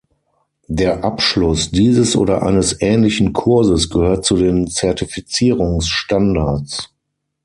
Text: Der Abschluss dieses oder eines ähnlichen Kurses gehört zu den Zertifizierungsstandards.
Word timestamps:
Der 0.67 1.03
Abschluss 1.03 1.69
dieses 1.69 2.15
oder 2.15 2.41
eines 2.41 2.81
ähnlichen 2.81 3.33
Kurses 3.33 3.87
gehört 3.91 4.25
zu 4.25 4.35
den 4.35 4.67
Zertifizierungsstandards. 4.67 6.91